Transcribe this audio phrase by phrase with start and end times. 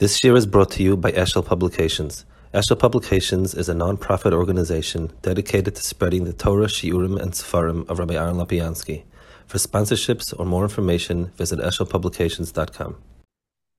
[0.00, 2.26] This year is brought to you by Eshel Publications.
[2.52, 8.00] Eshel Publications is a non-profit organization dedicated to spreading the Torah, Shiurim, and Sefarim of
[8.00, 9.04] Rabbi Aaron Lopiansky.
[9.46, 12.96] For sponsorships or more information, visit eshelpublications.com.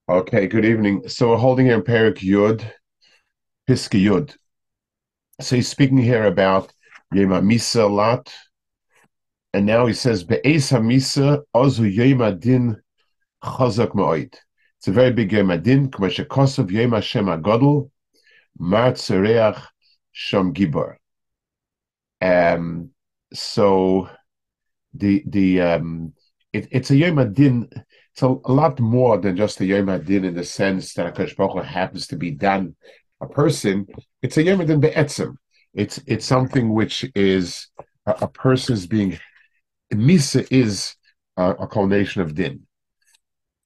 [0.07, 1.05] Okay, good evening.
[1.09, 2.63] So we're holding here in Perek Yud,
[3.67, 4.37] Piski Yud.
[5.41, 6.71] So he's speaking here about
[7.13, 8.33] Yema Misa a lot,
[9.53, 12.81] and now he says Be'ez HaMisa Ozu Yema Din
[13.43, 14.33] Chazak Ma'oid.
[14.85, 17.89] It's a very big Yom Adin, K'mashe Kosov Yom Hashem HaGodel,
[18.59, 19.59] Mar Tzereach
[20.15, 20.97] Shom Gibor.
[22.21, 22.91] Um,
[23.33, 24.07] so
[24.93, 26.13] the the um,
[26.53, 27.67] it, it's a Yom Adin.
[28.13, 31.35] It's a, a, lot more than just a Yom Adin in the sense that Hakadosh
[31.35, 32.75] Baruch happens to be done
[33.19, 33.87] a person.
[34.21, 35.37] It's a Yom Adin be'etzim.
[35.73, 37.69] It's it's something which is
[38.05, 39.17] a, a person's being.
[39.91, 40.95] Misa is
[41.37, 42.67] a, a culmination of din.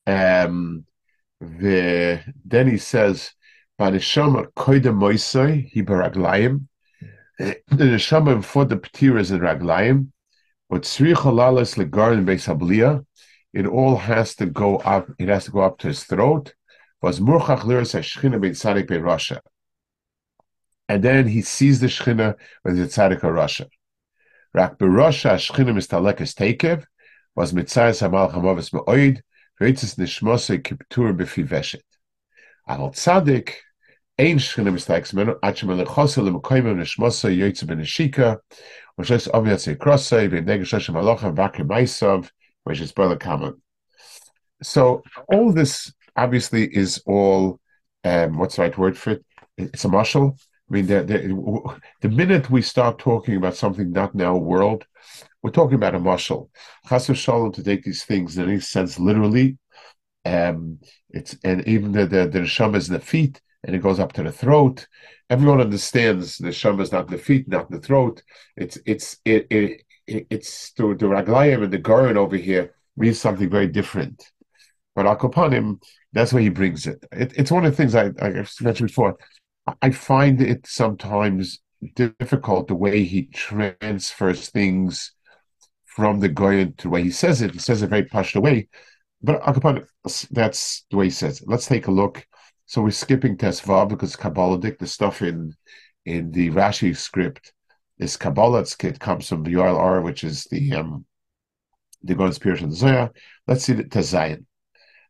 [0.07, 0.85] Um,
[1.39, 3.31] the, then he says,
[3.79, 6.67] "Banishama koida moisoi he baraglayim."
[7.37, 8.81] The neshama before the
[9.17, 10.11] is in raglayim,
[10.69, 13.05] but tzrich halalas legarin beisabliya.
[13.53, 15.09] It all has to go up.
[15.17, 16.53] It has to go up to his throat.
[17.01, 19.41] Was murchach liras hashchina bein tzadik bein Russia.
[20.89, 23.67] And then he sees the shchina with the tzadik of Russia.
[24.53, 26.83] Rak berosha shchina mistalekes tekev
[27.35, 29.21] was mitzayas hamal chamavis me'oid
[29.61, 31.13] Reitzes nishmose kiptur.
[32.69, 33.55] Aval tzadik,
[34.17, 34.35] ein
[34.73, 37.65] mistakes lemokoimim nishmose yoytze
[38.95, 39.29] which is.
[44.61, 47.59] So all this obviously is all,
[48.03, 49.25] um, what's the right word for it?
[49.57, 50.37] It's a marshal.
[50.69, 54.85] I mean, the, the, the minute we start talking about something not in our world,
[55.41, 56.49] we're talking about a muscle.
[56.87, 59.57] Chas shalom to take these things in any sense literally.
[60.25, 63.99] Um, it's and even the the, the neshama is in the feet and it goes
[63.99, 64.87] up to the throat.
[65.29, 68.21] Everyone understands the neshama is not in the feet, not in the throat.
[68.57, 73.19] It's it's it, it, it it's the, the raglayim and the garin over here means
[73.19, 74.31] something very different.
[74.95, 77.05] But Akopanim, that's where he brings it.
[77.13, 77.33] it.
[77.37, 79.17] It's one of the things I, I mentioned before.
[79.81, 81.59] I find it sometimes
[81.95, 85.13] difficult the way he transfers things
[85.99, 87.51] from the Goyen to the way he says it.
[87.51, 88.69] He says it very pushed away.
[89.21, 89.41] But
[90.31, 91.47] that's the way he says it.
[91.47, 92.25] Let's take a look.
[92.67, 95.53] So we're skipping Tesvav because Kabbaladik, the stuff in
[96.05, 97.51] in the Rashi script
[97.97, 98.65] is Kabbalah.
[98.81, 101.05] It comes from the URL, which is the um
[102.01, 103.11] the Goyen spirit of the Zohar.
[103.45, 104.45] Let's see the Tezayin.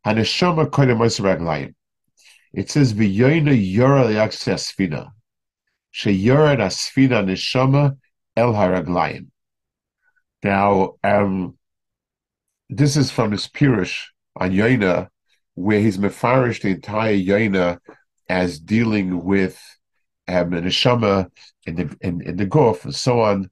[0.07, 1.75] Haneshama koine raglayim.
[2.51, 5.11] It says v'yoyna yora liakse asfina.
[5.94, 7.97] Sheyora asfina neshama
[8.35, 9.27] el haraglayim.
[10.44, 11.57] Now, um,
[12.69, 14.05] this is from his Pirush
[14.35, 15.09] on Yoina,
[15.55, 17.79] where he's mefarish the entire Yoina
[18.29, 19.59] as dealing with
[20.27, 21.29] um, an neshama
[21.66, 23.50] in the in, in the Gulf and so on.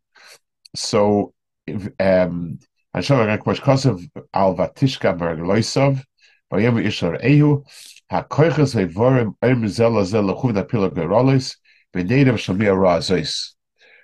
[0.75, 1.33] So,
[1.67, 2.59] um,
[2.93, 6.03] al Vatishka Bergloisov,
[6.51, 7.65] Bayem Ishar Ehu,
[8.11, 11.55] HaKoiches Evorim Em Zela Zela Chuvna Pilar Gerolis,
[11.93, 13.53] Benedav Shamia Razos.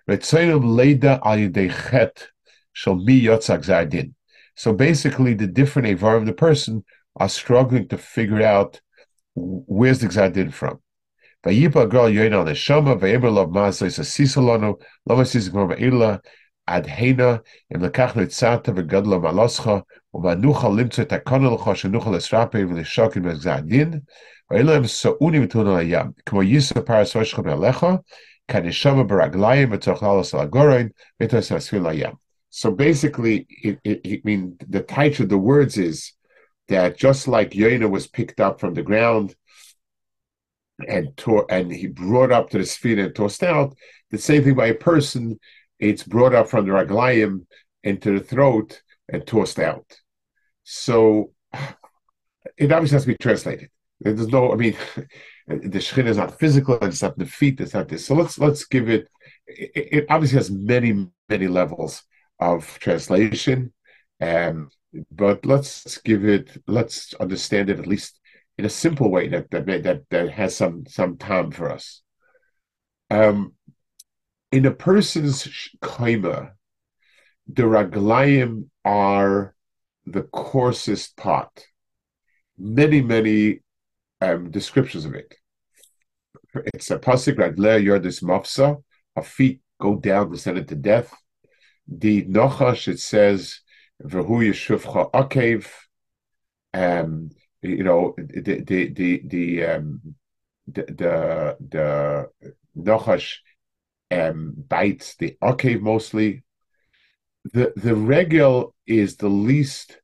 [0.10, 2.28] Retzonim Leda Al Yedei Chet
[2.74, 4.14] shall be yotzak zardin.
[4.56, 6.84] So basically, the different avar of the person
[7.16, 8.82] are struggling to figure out
[9.36, 10.80] where's the zardin from.
[11.46, 16.20] Vayipa girl neshama vayemer is a sisalano lovasis gmor va'ila
[16.68, 17.82] ad hena im
[20.16, 22.10] umanucha limtzo takona l'cha shenucha
[24.52, 26.82] im sa'uni v'tuna layam kmo yisa
[28.48, 32.18] kanishama baraglayim alagorain layam
[32.56, 36.14] so basically, it, it, it, I mean, the title of the words is
[36.68, 39.36] that just like Yona was picked up from the ground
[40.88, 43.76] and tore, and he brought up to the feet and tossed out,
[44.12, 45.40] the same thing by a person,
[45.80, 47.48] it's brought up from the raglayim
[47.84, 50.00] into the throat and tossed out.
[50.64, 51.32] So
[52.56, 53.72] it obviously has to be translated.
[54.00, 54.78] There's no, I mean,
[55.48, 58.06] the shchin is not physical, it's not the feet, it's not this.
[58.06, 59.08] So let's let's give it.
[59.48, 62.04] It, it obviously has many many levels
[62.44, 63.74] of translation.
[64.22, 64.70] Um,
[65.12, 68.20] but let's give it, let's understand it at least
[68.58, 72.02] in a simple way that that that, that has some some time for us.
[73.10, 73.54] Um,
[74.52, 75.48] in a person's
[75.82, 76.52] kaima,
[77.48, 79.56] the raglayim are
[80.06, 81.68] the coarsest part.
[82.58, 83.62] Many many
[84.22, 85.34] um, descriptions of it.
[86.74, 88.84] It's a pasuk raglei yordis mafsa.
[89.16, 91.12] Our feet go down, descended to death
[91.88, 93.60] the Nochash, it says,
[94.02, 95.68] V'hu Yeshuvcha Akev,
[96.74, 97.30] um,
[97.62, 100.16] you know, the the the the um,
[100.68, 102.30] the the,
[102.78, 103.36] Nachash
[104.12, 106.44] um, bites the Akev mostly.
[107.54, 110.00] The the regel is the least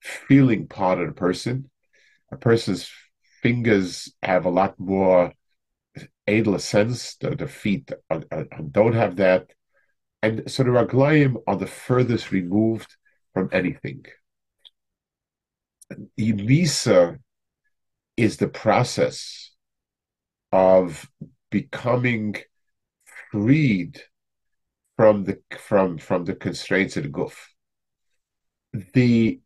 [0.00, 1.70] feeling part of the person.
[2.30, 2.90] A person's
[3.42, 5.32] fingers have a lot more
[6.26, 7.16] edel sense.
[7.16, 9.50] The, the feet are, are, don't have that.
[10.22, 12.96] And so the raglayim are the furthest removed
[13.34, 14.04] from anything.
[16.18, 17.18] Misa
[18.16, 19.50] is the process
[20.52, 21.10] of
[21.50, 22.36] becoming
[23.30, 24.00] freed
[24.96, 27.34] from the from from the constraints of the guf.
[28.94, 29.40] The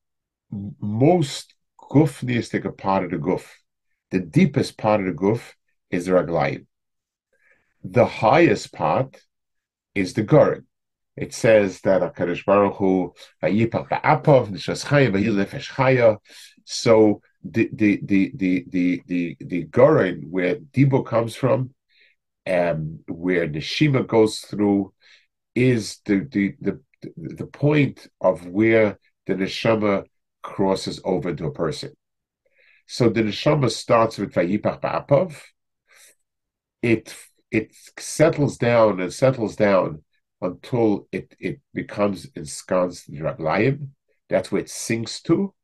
[0.50, 3.46] most gufniistic part of the guf,
[4.10, 5.52] the deepest part of the guf,
[5.90, 6.66] is the raglayim.
[7.82, 9.16] The highest part
[9.94, 10.65] is the goren.
[11.16, 16.18] It says that Hakadosh Baruch Hu vayipach ba'apav nishas chaya vayilefesh chaya.
[16.64, 21.70] So the the the the the the the where Dibo comes from,
[22.46, 24.92] um, where Neshima goes through,
[25.54, 26.80] is the the the
[27.16, 30.04] the point of where the neshama
[30.42, 31.92] crosses over to a person.
[32.86, 35.40] So the neshama starts with vayipach ba'apav.
[36.82, 37.16] It
[37.50, 40.02] it settles down and settles down
[40.40, 43.88] until it, it becomes ensconced in Raglayim.
[44.28, 45.54] That's where it sinks to.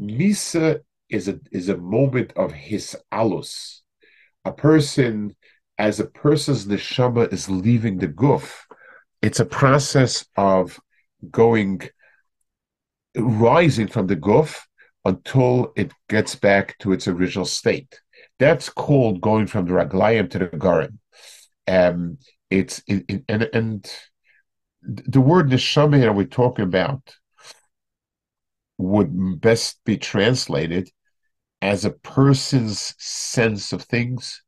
[0.00, 3.80] Misa is a is a moment of his alus.
[4.44, 5.34] A person,
[5.78, 8.52] as a person's neshama is leaving the guf,
[9.22, 10.78] it's a process of
[11.30, 11.82] going
[13.16, 14.60] rising from the guf
[15.04, 18.00] until it gets back to its original state.
[18.38, 20.98] That's called going from the raglayim to the garim.
[21.68, 22.18] Um,
[22.50, 23.92] it's it, it, and and
[24.82, 27.16] the word neshama that we're talking about
[28.78, 30.90] would best be translated
[31.62, 34.42] as a person's sense of things,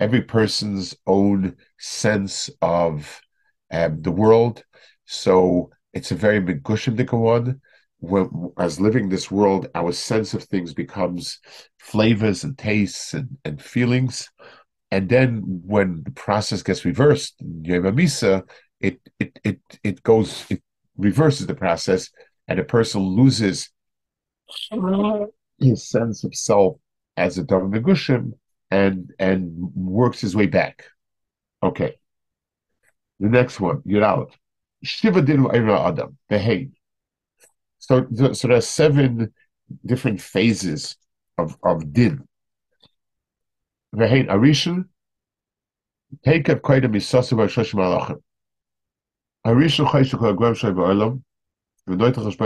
[0.00, 3.20] every person's own sense of
[3.70, 4.64] um, the world.
[5.04, 7.60] So it's a very megushim one.
[8.00, 11.38] When, as living this world, our sense of things becomes
[11.78, 14.30] flavors and tastes and, and feelings.
[14.94, 18.48] And then when the process gets reversed, Yom Misa,
[18.78, 20.62] it it it it goes it
[20.96, 22.10] reverses the process,
[22.46, 23.70] and a person loses
[25.58, 26.76] his sense of self
[27.16, 28.34] as a Megushim
[28.70, 30.84] and and works his way back.
[31.60, 31.96] Okay.
[33.18, 34.30] The next one, Yiralat.
[34.84, 36.72] Shiva Dinu Adam, Behain.
[37.80, 39.34] So, so there are seven
[39.84, 40.96] different phases
[41.36, 42.28] of, of din.
[43.94, 44.86] Vehein Arishon,
[46.24, 48.20] take up quite a Shoshim Alachim.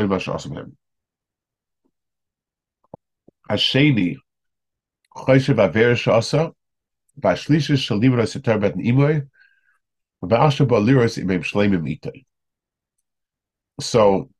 [0.09, 0.77] Ma Shasam Hem.
[5.95, 6.53] Shasa,
[7.21, 9.27] V'ashlisha Shalim Ra Sitar Nimoy,
[11.43, 12.25] Shleimim Itay.
[13.81, 14.31] So,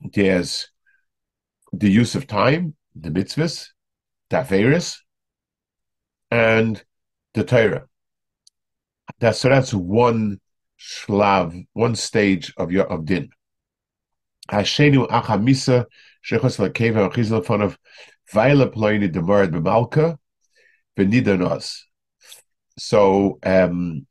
[0.00, 0.70] there's
[1.72, 3.68] the use of time, the mitzvahs,
[4.30, 5.00] the averus,
[6.30, 6.82] and
[7.34, 7.86] the Torah.
[9.20, 10.40] That's so that's one
[10.78, 13.30] shlav, one stage of your of din.
[14.50, 15.86] Hashenu achamisa
[16.24, 17.78] shechos lakeva achizal fun of
[18.32, 20.18] vayla ploini demard b'malka
[20.96, 21.80] v'nidanos.
[22.78, 24.06] So um,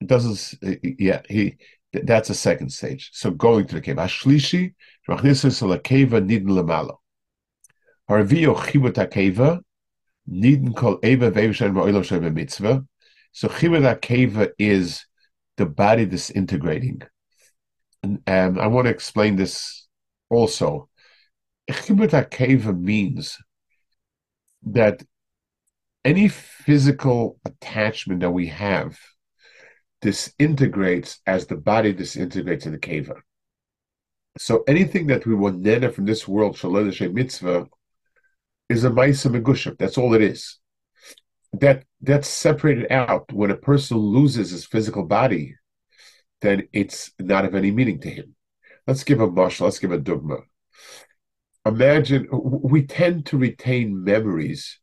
[0.00, 0.54] it doesn't.
[0.82, 1.56] Yeah, he.
[1.92, 3.10] That's a second stage.
[3.14, 3.96] So going to the cave.
[3.96, 4.74] Ashlishi
[5.08, 6.96] rachnisus lakeva nidin lemalo.
[8.08, 9.60] Harvio chibut akeva
[10.30, 11.30] Nidin kol eva
[12.30, 12.84] mitzvah.
[13.32, 15.04] So chibud akeva is
[15.56, 17.02] the body disintegrating.
[18.02, 19.86] And um, I want to explain this
[20.30, 20.88] also.
[21.70, 23.36] Chibud akeva means
[24.64, 25.02] that
[26.04, 28.98] any physical attachment that we have
[30.00, 33.16] disintegrates as the body disintegrates in the keva.
[34.38, 37.66] So anything that we want nena from this world, shalom mitzvah,
[38.68, 39.78] is a Maisa Megushav.
[39.78, 40.58] That's all it is.
[41.52, 43.32] That that's separated out.
[43.32, 45.54] When a person loses his physical body,
[46.40, 48.34] then it's not of any meaning to him.
[48.86, 50.38] Let's give a marshal, let's give a dogma.
[51.64, 54.78] Imagine we tend to retain memories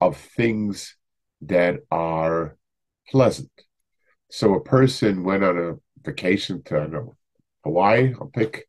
[0.00, 0.96] of things
[1.42, 2.56] that are
[3.10, 3.50] pleasant.
[4.30, 7.16] So a person went on a vacation to know,
[7.64, 8.66] Hawaii, I'll pick,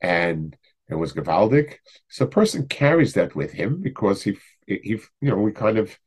[0.00, 0.54] and
[0.88, 1.76] it was Gavaldic.
[2.08, 5.98] So a person carries that with him because he, he, you know, we kind of,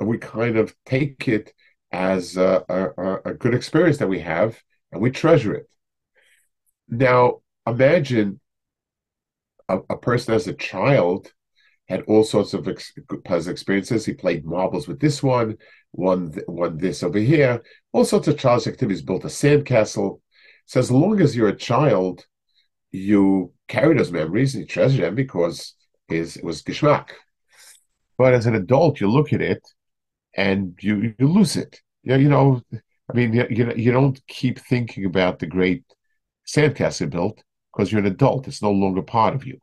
[0.00, 1.52] we kind of take it
[1.92, 4.60] as a, a, a good experience that we have,
[4.92, 5.68] and we treasure it.
[6.88, 8.40] Now, imagine
[9.68, 11.32] a, a person as a child
[11.88, 12.92] had all sorts of ex-
[13.46, 14.04] experiences.
[14.04, 15.56] He played marbles with this one,
[15.92, 20.20] one, one this over here, all sorts of childish activities, built a sandcastle.
[20.66, 22.26] So as long as you're a child,
[22.90, 25.74] you carry those memories and you treasure them because
[26.08, 27.10] it was geschmack.
[28.16, 29.66] But as an adult, you look at it
[30.36, 31.80] and you, you lose it.
[32.02, 35.84] You you know, I mean, you, you, don't keep thinking about the great
[36.46, 37.42] sandcastle built
[37.72, 38.48] because you're an adult.
[38.48, 39.60] It's no longer part of you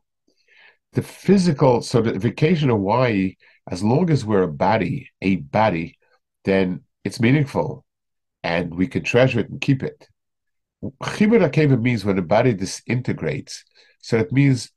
[0.96, 3.36] the physical, so the vacation Hawaii,
[3.70, 5.98] as long as we're a body, a body,
[6.44, 7.84] then it's meaningful
[8.42, 10.08] and we can treasure it and keep it.
[11.02, 13.64] Chibur Akeva means when the body disintegrates.
[14.00, 14.70] So it means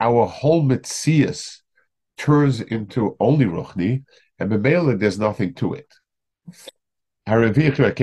[0.00, 1.58] our whole mitzias
[2.16, 4.04] turns into only Ruchni,
[4.38, 5.92] and Bemela, there's nothing to it.
[7.28, 7.94] Chamishi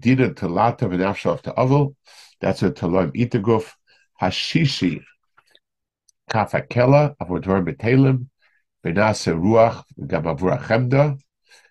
[0.00, 1.94] dina talata v'nafshav ta'avol.
[2.40, 3.72] That's a taloim itaguf.
[4.20, 5.02] Hashishi
[6.30, 8.28] kafakela avur dvar betelim
[8.84, 11.18] benase ruach gam avur achemda.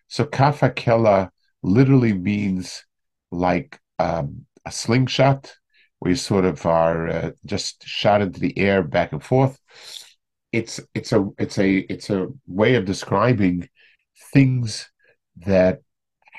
[0.07, 1.29] So kafakela
[1.61, 2.85] literally means
[3.31, 5.53] like um, a slingshot,
[6.00, 9.60] where you sort of are uh, just shot into the air back and forth.
[10.51, 13.69] It's it's a it's a it's a way of describing
[14.34, 14.89] things
[15.46, 15.81] that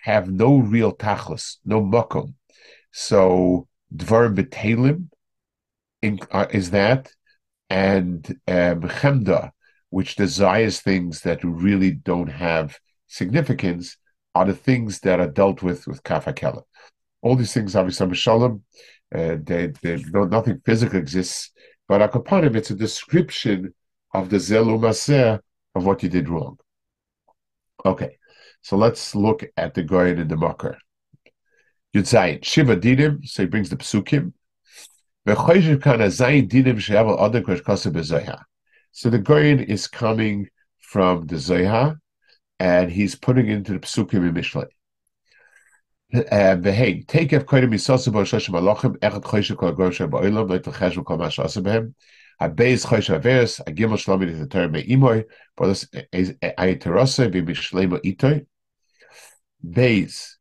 [0.05, 2.35] have no real tachlis, no makom.
[2.93, 5.09] So dvar betelim
[6.31, 7.13] uh, is that,
[7.69, 8.89] and um,
[9.91, 13.97] which desires things that really don't have significance,
[14.39, 16.63] are the things that are dealt with with kafakela.
[17.23, 18.63] All these things, obviously, shalom,
[19.15, 21.51] uh, they, they, no, nothing physical exists,
[21.89, 23.75] but akapanim, it's a description
[24.15, 25.41] of the zelu
[25.75, 26.57] of what you did wrong.
[27.85, 28.17] Okay,
[28.63, 30.79] so let's look at the goyin and the makar.
[31.95, 34.33] Yud Shiva Dinim, so he brings the psukim,
[35.27, 35.35] so
[39.11, 40.49] the Goyin is coming
[40.81, 41.99] from the Zohar,
[42.59, 44.67] and he's putting into the Psukim in Mishlei.
[46.13, 51.29] V'hein, take ev koydim yisosu bo echad choyshe kol agor ba'olam, lo yitacheshu kol ma
[51.29, 51.95] shasa behem,
[52.41, 55.25] habeis choyshe averes, agimel shlomi nit etor me imoy,
[55.57, 55.87] bolos
[59.65, 60.39] beis,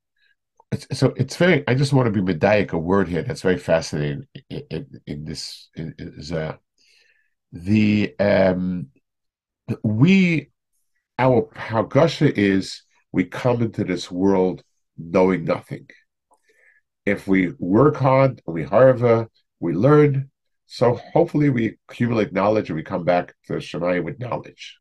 [0.92, 1.64] so it's very.
[1.68, 5.26] I just want to be medaic a word here that's very fascinating in, in, in
[5.26, 6.58] this is uh,
[7.54, 8.88] the um,
[9.82, 10.50] we
[11.20, 14.64] our hargasha is we come into this world
[14.98, 15.88] knowing nothing.
[17.06, 19.28] If we work hard, we harva,
[19.60, 20.30] we learn.
[20.66, 24.78] So hopefully we accumulate knowledge and we come back to Shemayim with knowledge.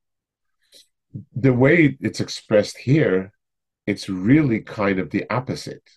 [1.34, 3.32] The way it's expressed here
[3.86, 5.88] it's really kind of the opposite.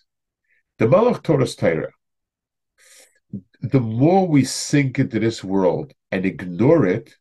[0.78, 1.92] The Malach Torah's Torah,
[3.60, 7.14] the more we sink into this world and ignore it,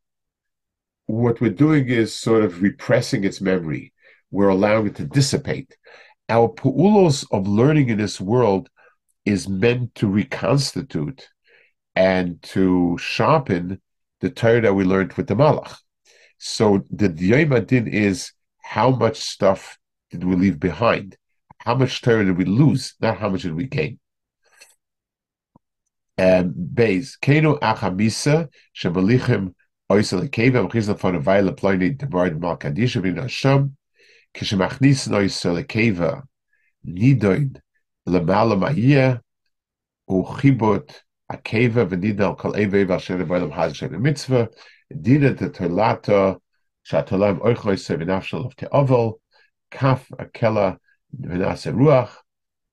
[1.09, 3.91] what we're doing is sort of repressing its memory.
[4.29, 5.75] We're allowing it to dissipate.
[6.29, 8.69] Our pu'ulos of learning in this world
[9.25, 11.27] is meant to reconstitute
[11.95, 13.81] and to sharpen
[14.21, 15.77] the Torah that we learned with the Malach.
[16.37, 19.79] So the Yom Din is how much stuff
[20.11, 21.17] did we leave behind?
[21.57, 22.93] How much Torah did we lose?
[23.01, 23.99] Not how much did we gain.
[26.19, 29.55] Um, Beis, Keno Achamisa, Shabalichim,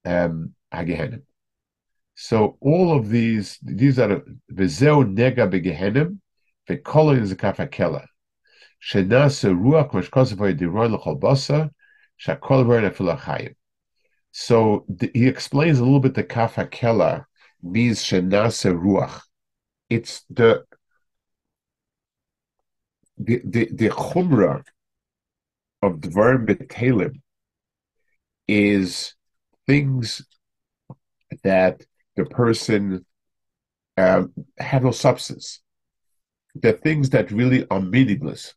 [0.06, 0.54] Um.
[2.18, 6.18] So all of these, these are v'zeu nega begehenim
[6.68, 8.06] v'kolin is a kaf akela.
[8.82, 11.70] Shenase ruach mashkosavoy diroy l'chol basa
[12.20, 13.54] shakol v'er nefil
[14.32, 17.26] So he explains a little bit the kaf akela
[17.62, 19.22] means ruach.
[19.88, 20.64] It's the
[23.18, 24.62] the the, the chumrah
[25.82, 27.20] of Dvarim B'Talim
[28.48, 29.14] is
[29.66, 30.24] things
[31.42, 31.84] that
[32.16, 33.04] the person
[33.96, 35.60] um, have no substance.
[36.60, 38.54] They're things that really are meaningless.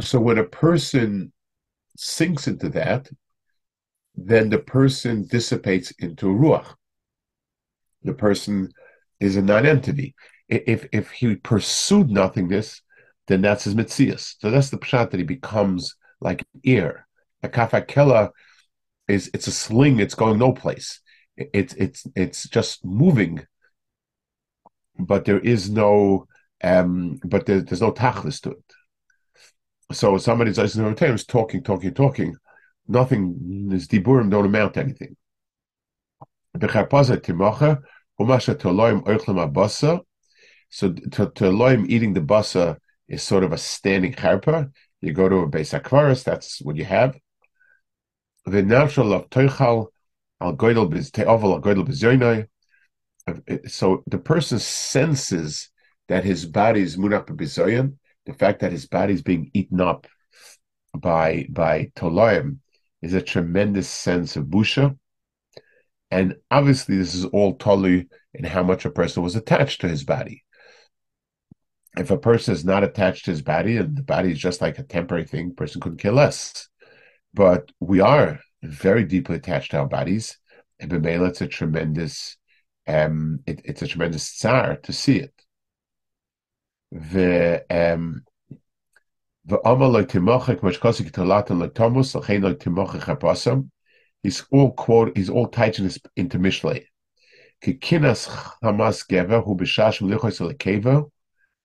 [0.00, 1.32] So when a person
[1.96, 3.08] sinks into that,
[4.14, 6.74] then the person dissipates into ruach.
[8.02, 8.70] The person
[9.20, 10.14] is a non-entity.
[10.48, 12.82] If if he pursued nothingness,
[13.28, 14.34] then that's his mitzias.
[14.40, 17.06] So that's the pshat that he becomes like air.
[17.42, 18.30] A kafakela
[19.08, 20.00] is it's a sling.
[20.00, 21.00] It's going no place.
[21.36, 23.46] It's it's it's just moving,
[24.98, 26.26] but there is no
[26.62, 28.64] Um, but there, there's no tachlis to it.
[29.92, 32.36] So somebody's is talking, talking, talking.
[32.88, 35.16] Nothing, his diburim don't amount to anything.
[40.70, 41.50] So to, to
[41.88, 42.76] eating the basa
[43.08, 44.70] is sort of a standing charpa.
[45.00, 47.18] You go to a base akvaris, that's what you have.
[48.46, 49.88] The natural of toichal
[50.40, 52.48] al goidel biz al goidel
[53.68, 55.71] So the person senses
[56.12, 57.94] that his body is munach b'bizoyan,
[58.26, 60.06] the fact that his body is being eaten up
[60.94, 62.58] by by toloim
[63.00, 64.98] is a tremendous sense of busha.
[66.10, 70.04] And obviously, this is all totally in how much a person was attached to his
[70.04, 70.44] body.
[71.96, 74.78] If a person is not attached to his body and the body is just like
[74.78, 76.68] a temporary thing, person couldn't care less.
[77.32, 80.38] But we are very deeply attached to our bodies,
[80.78, 82.36] and Bemela, it's a tremendous,
[82.86, 85.32] um, it, it's a tremendous tsar to see it.
[86.94, 87.16] He's
[94.50, 95.16] all quote.
[95.16, 96.84] He's all tightened into Mishlei.
[97.64, 98.28] Kikinas
[98.62, 101.10] Hamas Geva who b'shash melichos lekeva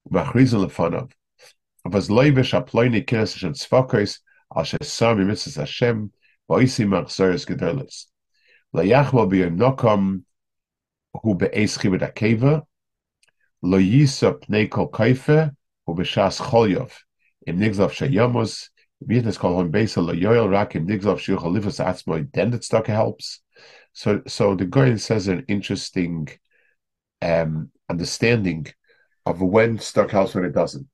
[0.10, 1.12] machrizin lefanov.
[1.86, 4.19] Avaz loivish aploini kinas Hashem tzvakos
[4.55, 6.13] al shesam yimitzas Hashem
[6.50, 8.05] v'oisi machzoris gedolos.
[8.74, 10.24] Layachmo b'yonokom
[11.22, 12.63] hu be'es chibet akeva
[13.62, 15.52] lo yisa pnei kol kaife
[15.86, 16.92] hu b'shas cholyov
[17.46, 18.70] im nigzav shayamos
[19.02, 23.42] Vietnam's called him Beisel Loyoil Rak im nigzav shiuch alifas atzmo then that stuck helps.
[23.94, 26.30] So so the Goyen says an interesting
[27.22, 28.68] um, understanding
[29.26, 30.88] of when stuck helps when it doesn't.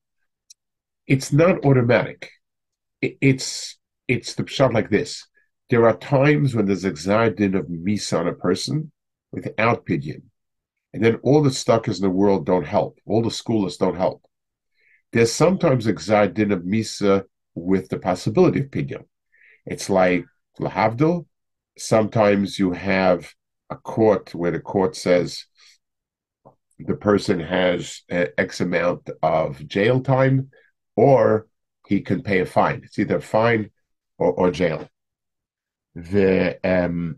[1.08, 2.30] It's not automatic.
[3.02, 3.78] It, it's
[4.08, 5.26] it's the shot like this.
[5.70, 8.92] There are times when there's exardin of misa on a person
[9.32, 10.24] without pidyon.
[10.94, 13.00] And then all the stuckers in the world don't help.
[13.06, 14.24] All the schoolers don't help.
[15.12, 17.24] There's sometimes a din of Misa
[17.56, 19.06] with the possibility of Pidyon.
[19.66, 20.26] It's like
[20.60, 21.26] Lahavdil.
[21.78, 23.32] Sometimes you have
[23.70, 25.46] a court where the court says
[26.80, 30.50] the person has X amount of jail time
[30.96, 31.48] or
[31.88, 32.82] he can pay a fine.
[32.84, 33.72] It's either fine
[34.18, 34.88] or, or jail.
[35.96, 37.18] The um,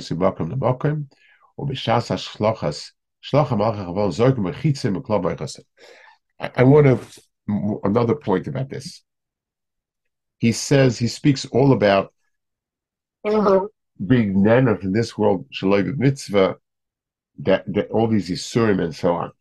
[0.00, 1.08] Sibakum
[1.56, 2.80] or shlochem.
[6.40, 6.98] I want to,
[7.84, 9.02] another point about this.
[10.38, 12.14] He says, he speaks all about
[13.26, 13.66] mm-hmm.
[14.06, 16.56] being nana from this world, shaloi mitzvah,
[17.40, 19.32] that, that all these isurim and so on.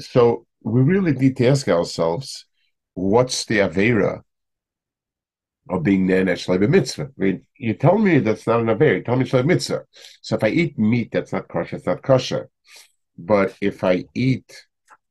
[0.00, 2.46] So we really need to ask ourselves,
[2.94, 4.22] what's the Avera
[5.68, 7.04] of being nana shalom mitzvah?
[7.04, 8.96] I mean, you tell me that's not an avera.
[8.96, 9.84] You tell me shalom mitzvah.
[10.20, 11.76] So if I eat meat, that's not kosher.
[11.76, 12.48] It's not kosher.
[13.16, 14.66] But if I eat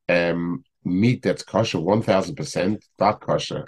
[0.09, 3.67] um, meat that's kosher, one thousand percent, not kosher.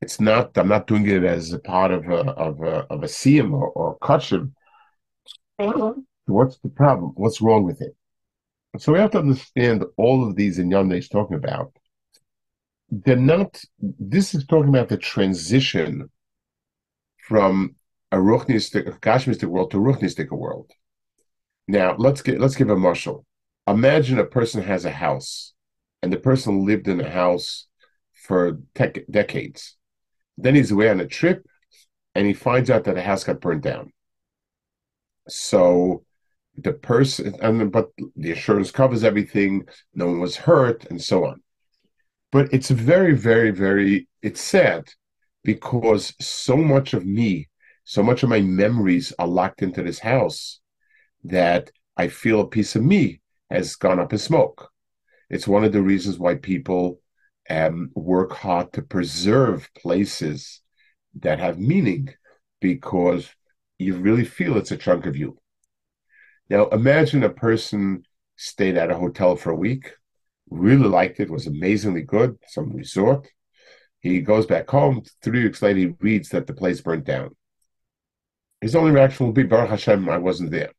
[0.00, 0.56] It's not.
[0.58, 3.70] I'm not doing it as a part of a of a of a siyum or,
[3.70, 3.98] or.
[3.98, 6.00] Mm-hmm.
[6.26, 7.12] What's the problem?
[7.14, 7.96] What's wrong with it?
[8.78, 11.72] So we have to understand all of these in Yom talking about.
[13.02, 13.60] They're not.
[13.80, 16.10] This is talking about the transition
[17.26, 17.74] from
[18.12, 20.70] a ruchnistic, a kashmistic world to a ruchnistic world.
[21.66, 23.26] Now let's get let's give a marshal.
[23.66, 25.54] Imagine a person has a house
[26.02, 27.66] and the person lived in the house
[28.12, 29.76] for te- decades.
[30.36, 31.46] Then he's away on a trip,
[32.14, 33.92] and he finds out that the house got burned down.
[35.28, 36.04] So
[36.56, 39.66] the person, and but the insurance covers everything.
[39.94, 41.42] No one was hurt, and so on.
[42.34, 44.08] But it's very, very, very.
[44.20, 44.92] It's sad
[45.44, 47.48] because so much of me,
[47.84, 50.60] so much of my memories are locked into this house
[51.24, 53.20] that I feel a piece of me
[53.50, 54.70] has gone up in smoke
[55.30, 57.00] It's one of the reasons why people
[57.50, 60.60] um, work hard to preserve places
[61.20, 62.14] that have meaning
[62.60, 63.30] because
[63.78, 65.38] you really feel it's a chunk of you.
[66.50, 68.04] Now, imagine a person
[68.36, 69.94] stayed at a hotel for a week,
[70.54, 73.28] really liked it, was amazingly good, some resort.
[74.00, 75.02] He goes back home.
[75.22, 77.34] Three weeks later, he reads that the place burnt down.
[78.60, 80.72] His only reaction will be, Baruch Hashem, I wasn't there.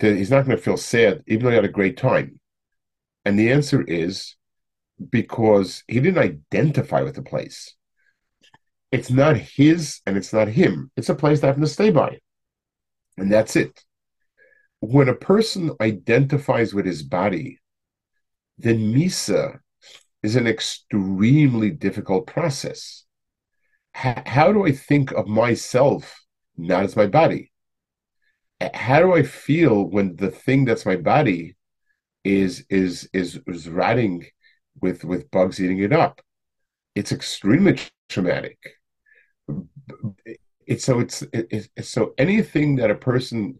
[0.00, 2.40] He's not going to feel sad, even though he had a great time.
[3.24, 4.36] And the answer is
[5.10, 7.74] because he didn't identify with the place.
[8.90, 10.90] It's not his and it's not him.
[10.96, 12.18] It's a place that happened to stay by.
[13.16, 13.84] And that's it.
[14.80, 17.59] When a person identifies with his body,
[18.62, 19.58] then Misa
[20.22, 23.04] is an extremely difficult process.
[23.96, 26.20] H- how do I think of myself
[26.56, 27.52] not as my body?
[28.74, 31.56] How do I feel when the thing that's my body
[32.24, 34.26] is is is is rotting
[34.82, 36.20] with with bugs eating it up?
[36.94, 38.58] It's extremely traumatic.
[40.66, 43.58] It's so it's, it's, it's so anything that a person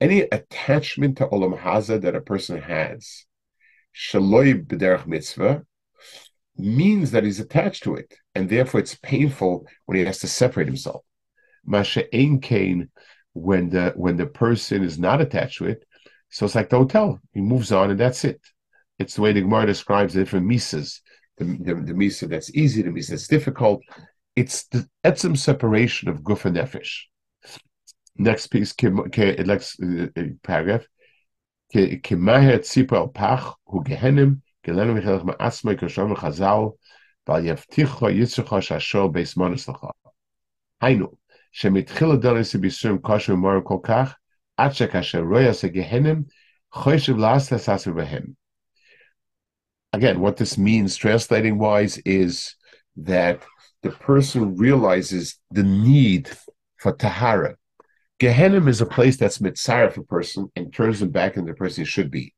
[0.00, 3.24] any attachment to olam haza that a person has,
[3.94, 5.64] shaloi b'derech mitzvah,
[6.56, 10.66] means that he's attached to it, and therefore it's painful when he has to separate
[10.66, 11.04] himself.
[11.64, 12.90] Masha ein kain,
[13.32, 15.84] when the when the person is not attached to it,
[16.30, 17.20] so it's like the hotel.
[17.32, 18.40] He moves on, and that's it.
[18.98, 21.00] It's the way the Gemara describes the different misas.
[21.36, 23.80] The, the, the misa that's easy, the misa that's difficult.
[24.34, 27.02] It's the etzim separation of guf and nefesh.
[28.16, 30.84] Next piece, next uh, uh, paragraph.
[32.03, 34.35] כמהר ציפו על פח הוא גהנם,
[34.67, 36.59] גלנו מחלק מעצמי כשום וחז"ל,
[37.27, 39.85] ועל יבטיחו יצרכו שהשור בייס מונס לך.
[40.81, 41.07] היינו,
[41.51, 44.15] שמתחיל הדלס ביסורים כושר ומורם כל כך,
[44.57, 46.21] עד שכאשר רואי עשה גהנם,
[46.71, 48.23] חושב לעשת עשר בהם.
[49.95, 52.55] Again, what this means, translating wise, is
[52.97, 53.43] that
[53.83, 56.29] the person realizes the need
[56.77, 57.55] for tahara,
[58.19, 61.83] Gehenna is a place that's mitzaref a person and turns him back into the person
[61.83, 62.33] he should be.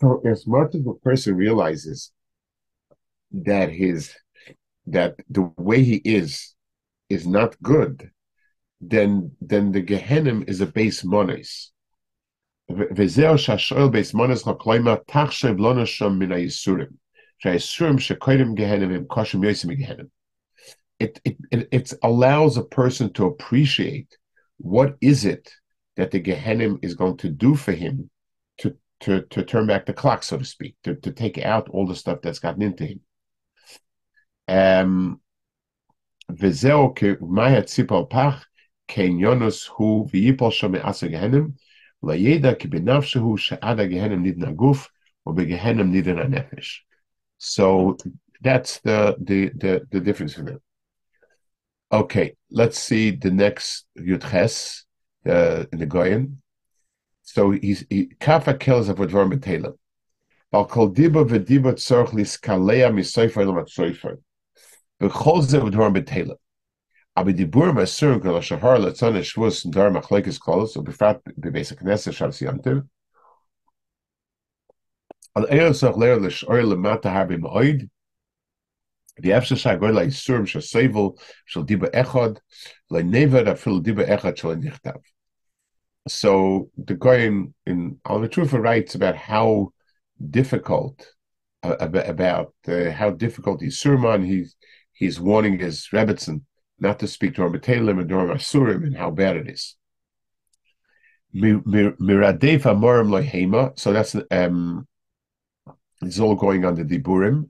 [0.00, 2.12] So as much as the person realizes
[3.32, 4.14] that his
[4.86, 6.54] that the way he is
[7.08, 8.10] is not good,
[8.80, 11.70] then then the Gehenna is a base mones.
[12.96, 17.04] וזהו שהשואל בייס מונס חקלוימה תחשב לא נשום מן הייסורים.
[17.38, 20.04] שהייסורים שקודם גהנם הם קושם יוסי מגהנם
[21.00, 24.16] it, it, it, allows a person to appreciate
[24.58, 25.52] what is it
[25.96, 28.10] that the Gehenim is going to do for him
[28.58, 31.86] to, to, to turn back the clock, so to speak, to, to take out all
[31.86, 33.00] the stuff that's gotten into him.
[34.46, 35.20] Um,
[36.38, 38.46] וזהו כמה הציפ על פח,
[38.88, 41.48] כעניונוס הוא ויפול שם מעשה גהנם,
[42.02, 44.88] לידע כי בנפשהו שעד הגהנם נידן הגוף,
[45.26, 46.86] ובגהנם נידן הנפש.
[47.38, 47.96] So
[48.40, 50.60] that's the, the, the, the difference in it.
[51.91, 54.83] Okay, let's see the next Yudches
[55.27, 56.39] uh, in the Goyen.
[57.23, 59.73] So he's he, Kafa kills of Vodvar Metela.
[60.53, 64.17] Al kol diba v'diba tzorch liskalea misoifer lo matzoifer.
[65.01, 66.35] B'chol ze Vodvar Metela.
[67.15, 71.75] Aber die Bur Masurim kol shahar letzon eshvus and dar machlekes kolos so befrat bebesa
[71.75, 72.87] knesset shav siyantiv.
[75.35, 77.89] Al eil soch leir l'shor lemata harbi ma'oid
[79.21, 79.29] the
[81.63, 82.37] Diba Echad
[82.91, 85.01] Diba Echad Nichtav.
[86.07, 89.73] So the Goyen in Al Trufa writes about how
[90.29, 91.07] difficult
[91.63, 94.55] uh, about uh, how difficult Yisurim he's
[94.93, 96.41] he's warning his Rebbitzin
[96.79, 99.75] not to speak to Armatelim and during Asurim and how bad it is.
[101.35, 103.77] Miradef Amorim Lohema.
[103.77, 104.87] So that's um,
[106.01, 107.49] it's all going on the Diburim.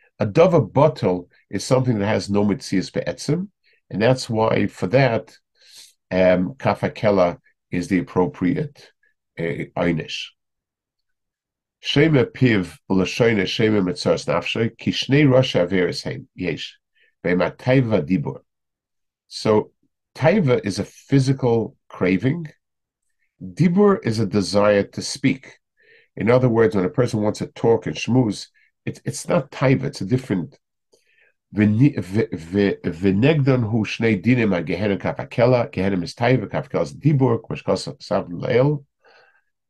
[0.21, 3.49] A dove bottle is something that has no mitzias be'etzim,
[3.89, 5.35] and that's why for that,
[6.11, 7.39] um, kafakela
[7.71, 8.91] is the appropriate
[9.39, 10.27] uh, einish.
[11.79, 16.77] Shema piv l'shoyne shema mitzaras nafshay ki rosh averis heim yesh
[17.23, 18.41] be'ma taiva dibur.
[19.27, 19.71] So
[20.13, 22.47] taiva is a physical craving.
[23.43, 25.57] Dibur is a desire to speak.
[26.15, 28.49] In other words, when a person wants to talk and schmooze,
[28.84, 30.58] it's it's not taiva, it's a different.
[31.54, 32.10] V'negdon
[33.70, 38.84] hu shnei dinim a gehenim kafakela, gehenim is taiva, kafakela is dibur, kmashkos sav leil,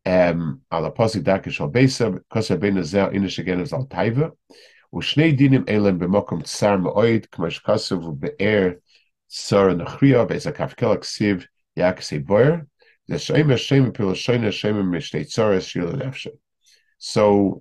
[0.05, 4.33] um, al aposik dakish al besa, kosa ben azel inish again is al taiva,
[4.95, 8.71] ושני דינים אלה במקום צר מאוד, כמו שכסוב באר
[9.27, 11.45] צר נכריע, באיזה כפקל כסיב
[11.77, 12.55] יחסי בויר,
[13.07, 16.29] זה שם השם מפילושון השם משתי צורס של הנפש.
[16.99, 17.61] So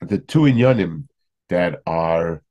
[0.00, 1.06] the two inyanim
[1.48, 2.42] that are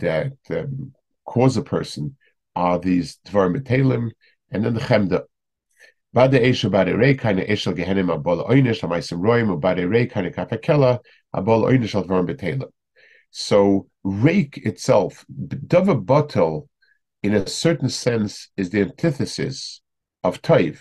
[0.00, 0.92] that um,
[1.26, 2.16] cause a person
[2.56, 4.10] are these dvar metelim
[4.50, 5.22] and then the chemda.
[6.12, 11.00] Bade esha bade rei kind eshel gehenim abol oynish amaisim roim bade rei kind kafakela
[11.34, 12.70] abol oynish al dvar metelim.
[13.30, 16.68] So rake itself, dava batel,
[17.22, 19.80] in a certain sense, is the antithesis
[20.22, 20.78] of taiv.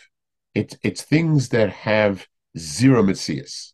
[0.53, 3.72] It's it's things that have zero mitzias.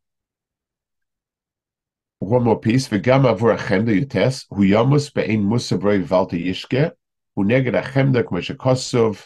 [2.19, 2.89] One more piece.
[2.89, 6.91] V'gam avur achemda yutes hu yamus be'ein musabroi valta yishke
[7.33, 9.25] hu neged achemda k'mo shekosov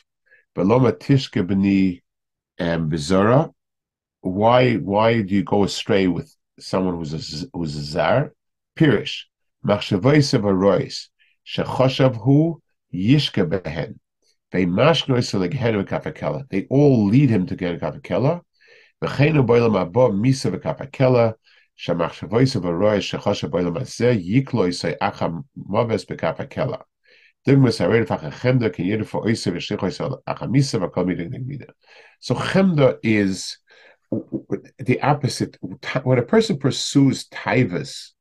[0.56, 2.02] beloma tishke b'ni
[2.60, 3.52] bezora.
[4.22, 8.34] Why why do you go astray with someone who's a who's a zar?
[8.78, 9.24] Pirish
[9.66, 11.08] machshavois of arois
[11.48, 12.62] shechoshav hu
[12.94, 14.00] yishke behen.
[14.52, 14.66] They
[16.70, 18.42] all lead him to get kafakela.
[21.76, 22.22] Fach
[28.32, 29.28] chemda can for.
[32.20, 33.58] So chemda is
[34.80, 35.58] the opposite.
[36.04, 38.12] When a person pursues taivas,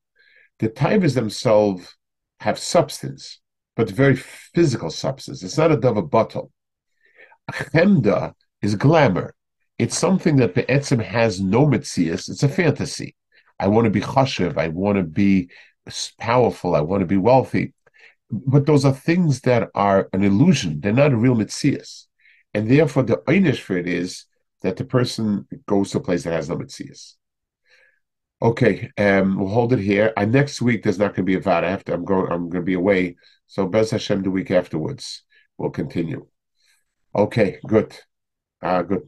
[0.59, 1.97] the taivas themselves
[2.41, 3.41] have substance,
[3.77, 5.43] but very physical substance.
[5.43, 6.51] It's not a double bottle.
[7.51, 9.35] Chemda is glamour.
[9.79, 12.29] It's something that the etzim has no mitzias.
[12.29, 13.15] It's a fantasy.
[13.63, 14.59] I want to be chashiv.
[14.59, 15.49] I want to be
[16.19, 16.75] powerful.
[16.75, 17.75] I want to be wealthy.
[18.29, 20.81] But those are things that are an illusion.
[20.81, 22.07] They're not a real mitzias.
[22.55, 24.25] And therefore, the einish for it is
[24.63, 27.15] that the person goes to a place that has no mitzias.
[28.41, 30.13] Okay, um, we'll hold it here.
[30.17, 31.63] Uh, next week there's not going to be a vat.
[31.63, 31.95] I have to.
[31.95, 32.33] I'm going.
[32.33, 33.17] I'm going to be away.
[33.47, 35.23] So Bez Hashem the week afterwards
[35.57, 36.27] we'll continue.
[37.15, 37.97] Okay, good.
[38.61, 39.03] Uh, good.